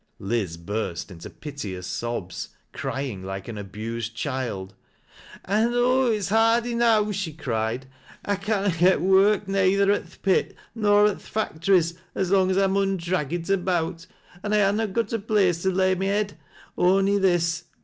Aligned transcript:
Liz 0.17 0.57
barfct 0.57 1.15
intc 1.15 1.39
piteous 1.41 1.85
sobs— 1.85 2.49
crying 2.73 3.21
like 3.21 3.47
an 3.47 3.55
abused 3.55 4.15
child:'•' 4.15 4.73
I 5.45 5.65
know 5.65 6.07
it's 6.07 6.29
hard 6.29 6.63
enow," 6.65 7.11
she 7.11 7.33
cried;" 7.33 7.85
I 8.25 8.37
canna 8.37 8.71
get 8.71 8.97
woj 8.97 9.43
\ 9.45 9.45
aeyther 9.47 9.93
at 9.93 10.09
th' 10.09 10.21
pit 10.23 10.55
nor 10.73 11.05
at 11.05 11.19
th' 11.19 11.29
factories, 11.29 11.93
as 12.15 12.31
long 12.31 12.49
as 12.49 12.57
I 12.57 12.65
mm. 12.65 12.97
drag 12.97 13.31
it 13.31 13.47
about, 13.51 14.07
an' 14.41 14.49
1 14.49 14.59
ha' 14.59 14.75
not 14.75 14.93
got 14.93 15.13
a 15.13 15.19
place 15.19 15.61
to 15.61 15.69
lay 15.69 15.93
my 15.93 16.05
head, 16.05 16.35
on'y 16.79 17.19
this. 17.19 17.65